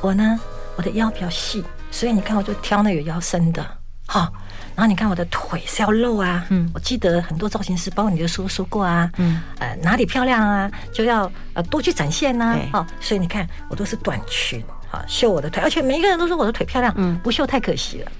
[0.00, 0.38] 我呢，
[0.76, 3.64] 我的腰比较细，所以你看，我就挑那有腰身的，
[4.06, 4.30] 哈。
[4.76, 18.10] 然后你看我的腿是要露啊，嗯，我记得很多造型师，包括你的书说过啊，嗯，呃，哪里漂亮啊，就要呃多去展现呐，啊，所以你看我都是短裙，啊，秀我的腿，而且每一个人都说我的腿漂亮，嗯，不秀太可惜了。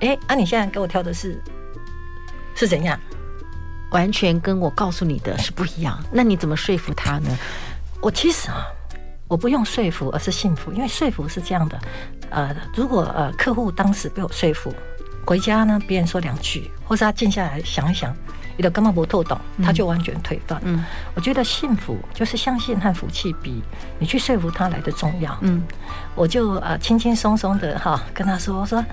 [0.00, 1.40] 哎，啊，你现在给我挑的是
[2.54, 2.98] 是怎样？
[3.92, 5.98] 完全跟我告诉你的是不一样。
[6.10, 7.30] 那你怎么说服他呢？
[8.00, 8.66] 我其实啊，
[9.28, 11.78] 我不用说服，而是信服，因为说服是这样的，
[12.30, 14.74] 呃，如果呃客户当时被我说服。
[15.26, 18.14] 回家呢，别人说两句，或是他静下来想一想，
[18.56, 20.60] 你的根本不透懂，他就完全推翻。
[20.62, 23.60] 嗯，我觉得幸福就是相信和福气比
[23.98, 25.36] 你去说服他来的重要。
[25.40, 25.64] 嗯，
[26.14, 28.84] 我就呃轻轻松松的哈跟他说，我说，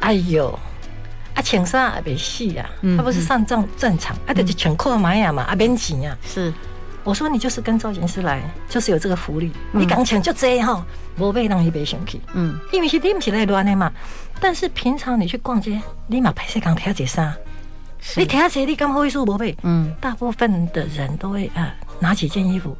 [0.00, 0.58] 哎呦，
[1.34, 6.16] 啊请上啊别戏呀，他不是上正战场，啊得去请阔玛雅嘛，啊别钱呀。
[6.24, 6.52] 是，
[7.02, 12.20] 我说你就是跟造型师来，就是有这个福利，你刚抢就这样哈，不会让你别生气。
[12.34, 13.92] 嗯，因为是你不是来乱的嘛。
[14.38, 17.34] 但是平常你去逛街，立马拍摄刚挑几衫，
[18.16, 22.76] 你挑起你刚好会说宝贝，嗯，大部分的人都会啊拿几件衣服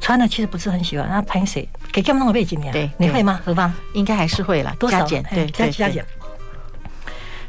[0.00, 1.60] 穿的其实不是很喜欢，然后拍摄
[1.92, 3.40] 给他们弄个背景呀，对，你会吗？
[3.44, 5.02] 何方应该还是会了，多少？
[5.02, 6.06] 减对加加减。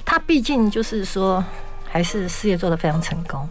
[0.09, 1.43] 他毕竟就是说
[1.87, 3.47] 还是事业做得非常成功，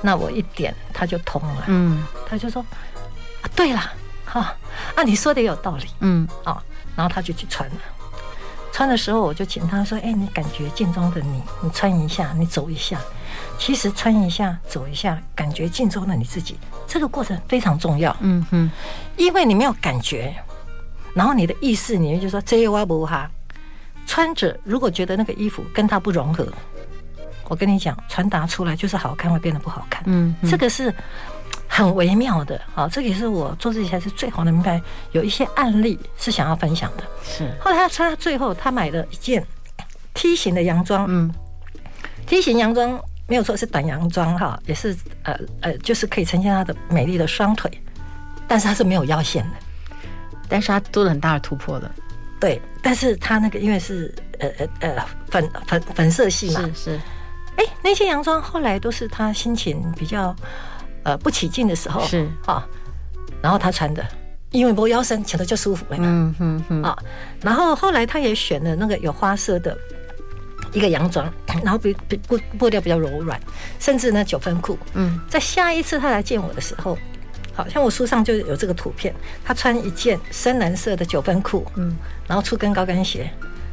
[0.00, 2.64] 那我一点他就通了，嗯，他就说
[3.42, 3.92] 啊，对了，
[4.24, 4.56] 哈
[4.96, 6.62] 啊，你说的也有道理，嗯啊，
[6.96, 7.76] 然后他就去穿了。
[8.72, 12.98] 穿的时候，我就请他说：“哎，你感觉镜中的你，你穿一下，你走一下。
[13.58, 18.16] 其实穿一下，走一下，感觉镜中的你自己，这个过程非常重要。
[18.20, 18.70] 嗯哼，
[19.18, 20.34] 因为你没有感觉，
[21.12, 23.30] 然后你的意识里面就说这我不哈。
[24.10, 26.44] 穿着如果觉得那个衣服跟他不融合，
[27.48, 30.02] 我跟你讲，传达出来就是好看会变得不好看。
[30.06, 30.92] 嗯，这个是。”
[31.72, 34.82] 很微妙的，好，这个也是我做这些才是最好的明白。
[35.12, 37.04] 有一些案例是想要分享的。
[37.22, 39.46] 是，后来他穿到最后，他买了一件
[40.12, 41.06] T 型的洋装。
[41.08, 41.32] 嗯
[42.26, 47.70] ，T 型洋装没有错，是短洋装哈，也是呃呃，就是可以呈现他的美丽的双腿，
[48.48, 49.56] 但是他是没有腰线的，
[50.48, 51.88] 但是他做了很大的突破的。
[52.40, 57.00] 对，但是他那个因为是呃呃呃粉粉粉色系嘛，是是。
[57.56, 60.34] 哎，那些洋装后来都是他心情比较。
[61.02, 62.62] 呃，不起劲的时候是啊，
[63.40, 64.06] 然后他穿的，
[64.50, 66.04] 因为不腰身，穿的就舒服了嘛。
[66.06, 66.94] 嗯嗯嗯啊，
[67.40, 69.74] 然后后来他也选了那个有花色的
[70.74, 71.32] 一个洋装，
[71.64, 73.40] 然后比比布布料比较柔软，
[73.78, 74.78] 甚至呢九分裤。
[74.92, 76.98] 嗯，在下一次他来见我的时候，
[77.54, 83.30] 好像我书上就有这个图片，他穿一件深蓝色的九分裤，嗯，然后粗跟高跟鞋，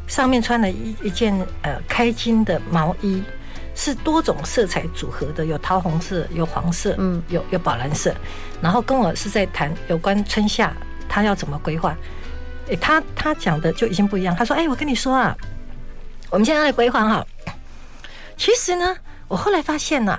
[0.07, 3.23] 上面穿了一一件呃开襟的毛衣。
[3.79, 8.11] 是多种色彩组合的，有桃红色，有黄色，嗯，有有宝蓝色。
[8.59, 10.73] 然后跟我是在谈有关春夏
[11.07, 11.95] 他要怎么规划。
[12.69, 14.35] 诶，他他讲的就已经不一样。
[14.35, 15.37] 他说：“哎，我跟你说啊，
[16.31, 17.23] 我们现在来规划哈。
[18.35, 20.17] 其实呢，我后来发现呢，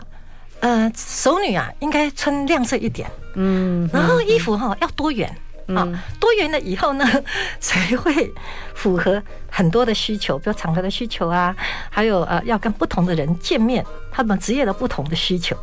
[0.61, 5.35] 呃，熟女啊，应该穿亮色一点，嗯，然后衣服哈要多元。”
[5.77, 5.87] 啊，
[6.19, 7.05] 多元了以后呢，
[7.61, 8.33] 才会
[8.75, 11.55] 符合很多的需求，比如场合的需求啊，
[11.91, 15.55] 还有呃，要跟不同的人见面，他们职业的不同的需求，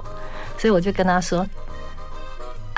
[0.60, 1.44] 所以我就跟他说：“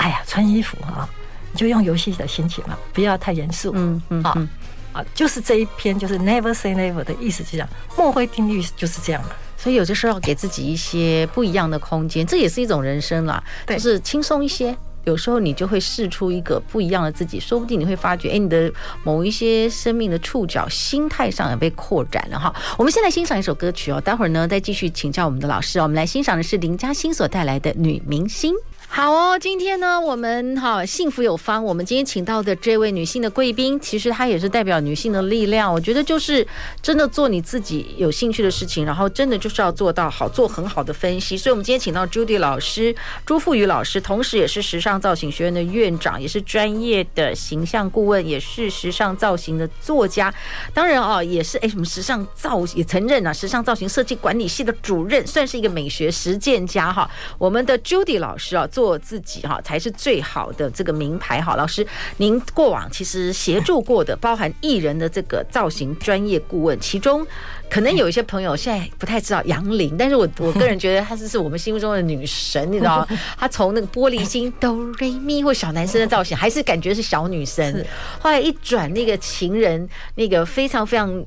[0.00, 1.06] 哎呀，穿衣服啊，
[1.52, 4.48] 你就用游戏的心情嘛，不要太严肃。”嗯嗯啊
[4.94, 9.36] 啊，就是这一篇就是 Never say never 的意思，就这样，墨菲定律就是这样的。
[9.58, 14.74] 所以有的时候要给自己一些不一样的空间，这也是一种人生啦，就是轻松一些。
[15.04, 18.70] 有时候你就会试出一个不一样的自己，说不定你会发觉，哎，你的
[19.04, 22.54] 某一些生命的触角，心态上也被扩展了哈。
[22.76, 25.84] 我们先来欣赏一首歌曲哦，待会儿呢再继续请教我们的老师哦。
[25.84, 28.52] 我们来欣赏的是林嘉欣所带来的《女明星》。
[28.90, 35.72] 好哦，今天呢，我们哈幸福有方，我们今天请到的这位女性的贵宾，其实她也是代表女性的力量。
[35.72, 36.44] 我觉得就是
[36.82, 41.36] 真的做你自己有兴趣的事情，然后真的就是要做到好，做很好的分析。
[41.36, 42.92] 所以，我们今天请到 Judy 老师
[43.26, 50.32] 朱富宇老师，同时也是时尚造型学院的院长，也是专业的形象顾问，也是时尚造型的作家。
[50.72, 57.08] 当然啊，也是哎什么时尚造也曾任啊时尚造型设计管理系的主任，算是一个美学实践家哈。
[57.36, 58.66] 我们的 Judy 老师啊。
[58.78, 61.84] 做自己哈才是最好的这个名牌哈，老师，
[62.18, 67.26] 您过往其实协助过的，包含艺人的这个造型专业顾问，其中
[67.68, 73.08] 可能有一些朋友现在不太知道杨林，但是我我个人觉得她是是我们心目中的女神，你知道吗？
[73.36, 77.84] 她从那个玻璃心哆瑞咪或小男生的造型，还是感觉是小女生，
[78.20, 81.26] 后来一转那个情人，那个非常非常。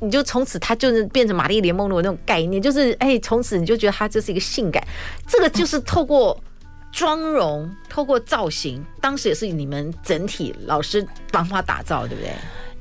[0.00, 4.80] 你就从此她就是变成玛丽莲梦露那种概念，就是哎，从此你就觉得她这是一个性感，
[5.28, 6.36] 这个就是透过。
[6.98, 12.32] 妆容透过造型，当时也是你们整体老师帮他打造，对不对？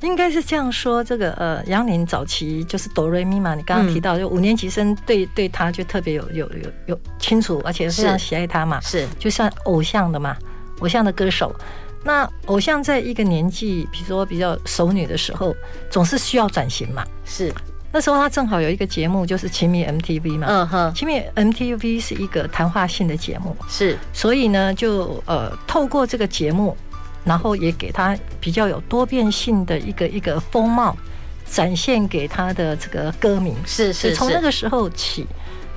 [0.01, 1.03] 应该是这样说。
[1.03, 10.36] 这个呃，杨林早期就是哆瑞咪嘛，你刚刚提到，就五年级生对对他就特别有有有有清楚，而且非常喜爱他嘛，是就像偶像的嘛，
[10.80, 11.53] 偶像的歌手。
[12.03, 15.56] 那偶像在一个年纪，比如说比较熟女的时候，
[15.91, 17.06] 总是需要转型嘛。
[17.23, 17.53] 是
[17.97, 20.45] 那时候他正好有一个节目，就是《亲密 MTV》嘛。
[20.47, 23.97] 嗯哼，《亲密 MTV》是一个谈话性的节目，是。
[24.13, 26.77] 所以呢，就呃透过这个节目。
[27.25, 30.95] 然后也给他比较有多变性的一个一个风貌，
[31.45, 33.53] 展现给他的这个歌迷。
[33.65, 35.27] 是是，从那个时候起，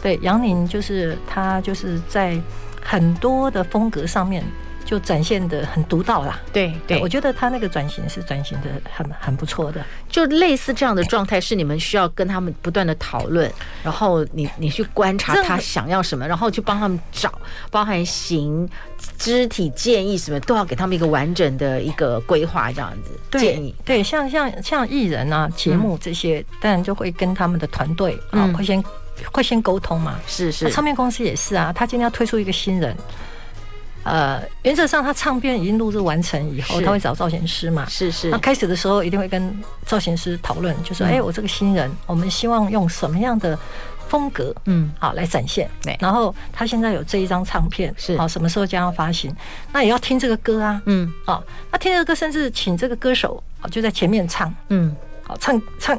[0.00, 2.38] 对杨林就是他就是在
[2.80, 4.44] 很多的风格上面。
[4.90, 13.48] 就展现的很独到啦，对对，我觉得他那个转型是转型的很很不错的，就类似这样的状态是你们需要跟他们不断的讨论，
[13.84, 17.32] 然后你你去观察他想要什么，然后去帮他们找，
[17.70, 18.68] 包含形、
[19.16, 23.72] 肢体建议什么都要给他们一个完整的一个规划，这样子建议。
[23.84, 28.82] 对，像像像艺人啊节目这些，当然就会跟他们的团队啊会先
[29.30, 32.96] 会先沟通嘛，是是，唱片公司也是啊，他今天要推出一个新人。
[34.02, 37.86] 呃，原则上他唱片已经录制完成以后，他会找造型师嘛？
[37.88, 38.30] 是是。
[38.30, 43.58] 那开始的时候一定会跟造型师讨论，就说：“哎，我这个新人，我们希望用什么样的
[44.08, 45.68] 风格，嗯，好来展现。
[45.82, 45.94] 对。
[46.00, 49.30] 然后他现在有这一张唱片，是好什么时候将要发行？
[49.70, 55.98] 那也要听这个歌啊，嗯，好，那听这个歌，甚至请这个歌手啊就在前面唱，嗯，好唱唱，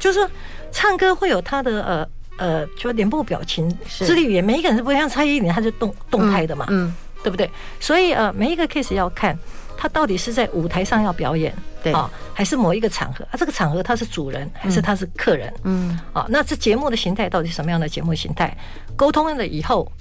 [0.00, 0.28] 就是
[0.72, 6.92] 唱歌会有他的呃呃，就脸部表情、肢体语言，每一个人是不一样，蔡依林他是动动态的嘛，嗯。
[7.28, 7.50] 对不对？
[7.78, 9.38] 所以呃，每一个 case 要看
[9.76, 13.36] 他到底是在舞台上要表演，对啊，还是某一个场合啊？
[13.36, 15.52] 这个场合他是主人还是他是客人？
[15.64, 18.56] 嗯，啊，那这节目的形态到底是什么样的节目形态？
[18.96, 19.92] 沟通了以后，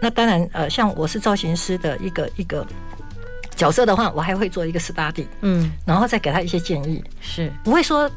[0.00, 2.64] 那当然呃，像我是造型师的一个一个
[3.56, 8.08] 角色的话，我还会做一个 study，嗯，然后再给他一些建议，是不会说。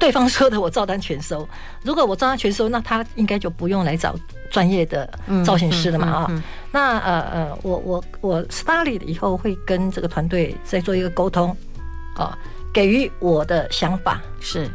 [0.00, 1.48] 对方说的我照单全收，
[1.84, 4.16] 如果我照单全收，那他应该就不用来找
[4.50, 5.08] 专业的
[5.44, 6.42] 造型师了嘛啊？
[6.72, 11.54] 那呃呃，我我我 study 了以后会跟这个团队再做一个沟通
[12.16, 12.36] 啊，
[12.72, 14.68] 给予我的想法是，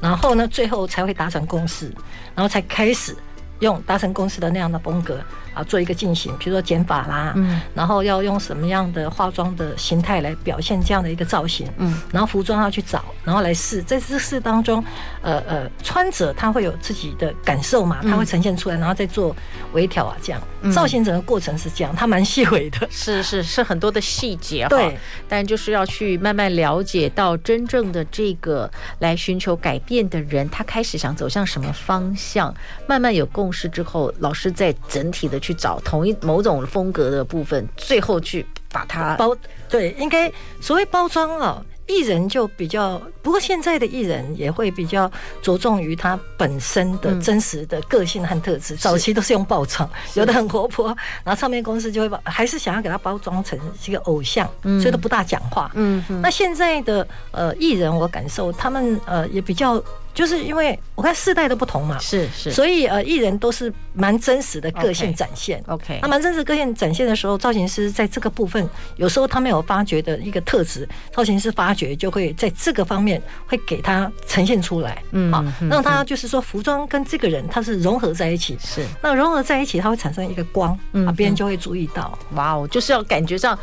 [0.00, 1.86] 然后呢，最后才会达成共识，
[2.34, 3.16] 然后才开始
[3.60, 5.18] 用达成共识的那样的风格。
[5.54, 14.82] 啊，做一个进行，比如说剪发啦，嗯，然后要用什么样的化妆的形态来表现这样的一个造型，嗯，然后服装要去找，然后来试，在这试当中，
[15.22, 19.34] 呃呃，穿着他会有自己的感受嘛，他会呈现出来，然后再做
[19.72, 20.40] 微调啊，这样
[20.72, 24.96] 造型整个过程是这样，它蛮细微的， 是是是很多的细节，对，
[25.28, 32.54] 但就是要去慢慢了解到真正的这个来寻求改变的人，他开始想走向什么方向，
[32.86, 35.38] 慢慢有共识之后，老师再整体的。
[35.38, 39.34] 去找同一某种风格的部分，最后去把它包。
[39.68, 45.10] 对，应该所谓包装啊，艺人就比较，不过现在的艺人也会比较
[45.42, 48.76] 着重于他本身的真实的个性和特质。
[48.76, 55.70] 早期都是用包装，有的很活泼，然后唱片公司就会把，还是想要给他包装成是一个偶像，所以都不大讲话。
[55.74, 59.82] 嗯，那现在的呃艺人，我感受他们呃也比较。
[60.14, 65.62] 就是因为我看世代都不同嘛，是是，所以呃，艺人都是蛮真实的个性展现。
[65.68, 75.00] OK，那蛮真实个性展现的时候，造型师在这个部分，有时候他没有发掘的一个特质，造型师发掘就会在这个方面会给他呈现出来。
[75.12, 78.58] 嗯，好，让他就是说服装跟这个人他是融合在一起。
[78.60, 82.18] 是，那融合在一起，它会产生一个光，啊，别人就会注意到。
[82.32, 83.56] 哇哦，就是要感觉上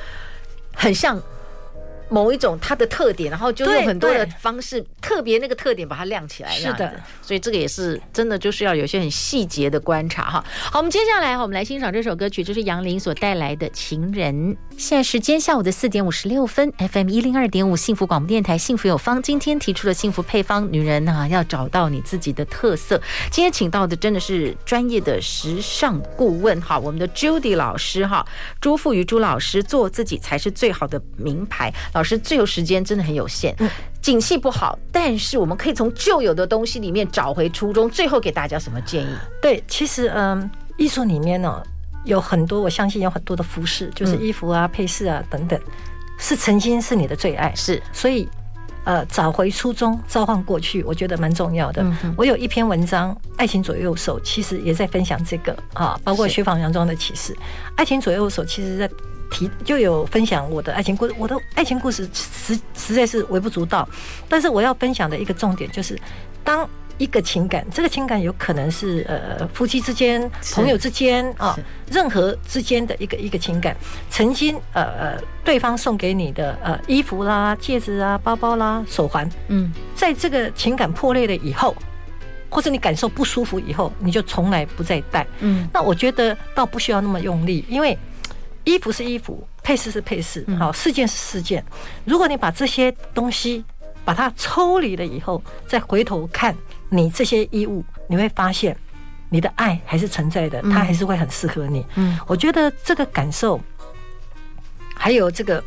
[0.74, 1.22] 很像。
[2.10, 6.52] 某一种它的特点，然后就用很多的方式，特别那个特点把它亮起来。
[6.52, 10.46] 是的，所以这个也是真的，就是要有些很细节的观察哈。
[10.72, 14.54] 好，我们接下来哈，我们来欣赏这首歌曲，就是杨林所带来的《情人》。
[14.78, 23.02] 现在时间下午的四点五十六分，FM 一零二点五幸福广播电台，幸福有方，今天提出了幸福配方，女人呢要找到你自己的特色。
[23.32, 28.26] 今天请到的真的是专业的时尚顾问哈，我们的 Judy 老师哈，
[28.60, 31.74] 朱富瑜朱老师，做自己才是最好的名牌。
[31.94, 33.56] 老师，自由时间真的很有限，
[34.02, 37.90] 景气不好，但是我们可以从旧有的东西里面找回初衷。
[37.90, 39.16] 最后给大家什么建议？
[39.42, 41.64] 对，其实嗯，艺术里面呢
[42.06, 45.60] 有很多，我相信有很多的服饰，就是衣服啊、配饰啊等等，
[46.18, 48.30] 是曾经是你的最爱，是，所以
[48.86, 51.86] 呃，找回初衷，召唤过去，我觉得蛮重要的。
[52.16, 57.34] 我有一篇文章《爱情左右手》，其实也在分享这个啊，包括雪纺洋装的启示，
[57.76, 58.90] 《爱情左右手》其实在。
[59.32, 63.86] 提就有分享我的爱情故事，我的爱情故事实实在是微不足道，
[64.30, 66.00] 但是我要分享的一个重点就是，
[66.44, 71.58] 当一个情感，这个情感有可能是呃夫妻之间、朋友之间啊，
[71.92, 73.76] 任何之间的一个一个情感。
[74.10, 81.76] 曾经呃呃，对方送给你的呃衣服啦、戒指啊、包包啦、手环，嗯，在这个情感破裂了以后，
[82.50, 85.28] 或者你感受不舒服以后，你就从来不再戴。
[85.40, 87.98] 嗯，那我觉得倒不需要那么用力，因为
[88.64, 91.64] 衣服是衣服，配饰是配饰，好，事件是事件。
[92.06, 93.64] 如果你把这些东西
[94.06, 96.56] 把它抽离了以后，再回头看。
[96.90, 98.76] 你这些衣物，你会发现
[99.30, 101.86] 你的爱还是存在的，它还是会很适合你。
[101.96, 103.60] 嗯，我觉得这个感受，
[104.96, 105.64] 还有这个，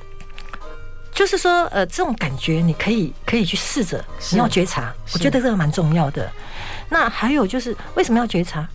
[1.12, 4.02] 就是说，呃，这种感觉你可以可以去试着，
[4.32, 6.30] 你要觉察，我觉得这个蛮重要的。
[6.88, 8.66] 那还有就是，为什么要觉察？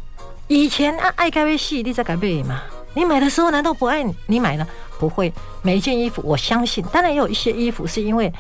[0.48, 2.62] 以前啊，爱该被吸引力在改变嘛。
[2.94, 4.14] 你买的时候难道不爱你？
[4.28, 4.68] 你买了
[5.00, 5.34] 不会？
[5.62, 8.32] 每一件衣服，我相信，当然也有一些衣服是因为。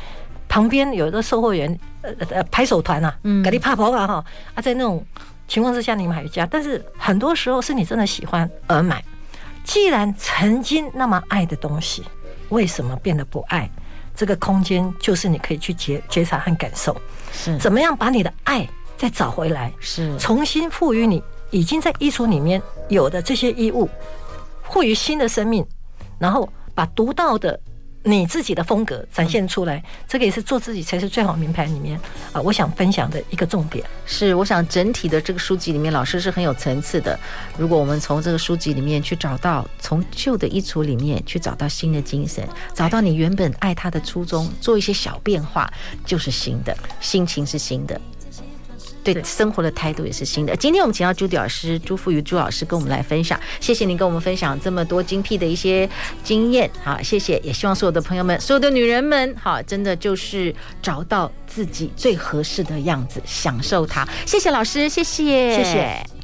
[0.54, 4.24] 旁边有一个售货员，呃呃，拍手团啊，给你怕跑啊哈
[4.54, 5.04] 啊，在那种
[5.47, 9.04] 情况之下，你买一家，但是很多时候是你真的喜欢而买。
[9.64, 12.04] 既然曾经那么爱的东西，
[12.49, 13.68] 为什么变得不爱？
[14.16, 16.95] 这个空间就是你可以去觉觉察和感受，
[17.32, 23.89] 是怎么样把你的爱再找回来，是重新赋予你已经在衣橱里面有的这些衣物，
[24.70, 25.66] 赋予新的生命，
[26.20, 27.60] 然后把独到的。
[28.04, 31.99] 你自己的风格展现出来，这个也是做自己才是最好名牌里面
[32.34, 37.18] 啊，我想分享的一个重点是，我想整体的这个书籍里面，老师是很有层次的。
[37.58, 45.72] 如果我们从这个书籍里面去找到，从旧的衣橱里面去找到新的精神，找到你原本爱他的初衷，做一些小变化，
[46.06, 47.99] 就是新的，心情是新的。
[49.04, 50.56] 对生活的态度也是新的。
[50.56, 55.88] 今天我们请到朱迪老师朱富余朱老师跟我们来分享，谢谢您跟我们分享这么多精辟的一些
[56.24, 57.39] 经验，好，谢谢。
[57.43, 64.08] 也希望所有的朋友们，所有的女人们，好，真的就是找到自己最合适的样子，享受它。
[64.26, 66.23] 谢谢老师，谢谢，谢谢。